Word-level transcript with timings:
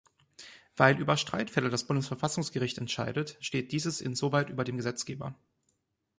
Weil 0.75 0.99
über 0.99 1.15
Streitfälle 1.15 1.69
das 1.69 1.83
Bundesverfassungsgericht 1.85 2.79
entscheidet, 2.79 3.37
steht 3.39 3.71
dieses 3.71 4.01
insoweit 4.01 4.49
über 4.49 4.63
dem 4.63 4.77
Gesetzgeber. 4.77 5.35